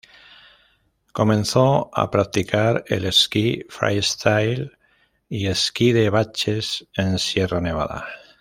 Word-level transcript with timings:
Comenzó 1.13 1.91
a 1.93 2.09
practicar 2.09 2.83
el 2.87 3.05
esquí 3.05 3.63
freestyle 3.69 4.75
y 5.29 5.45
esquí 5.45 5.91
de 5.91 6.09
baches 6.09 6.87
en 6.95 7.19
Sierra 7.19 7.61
Nevada. 7.61 8.07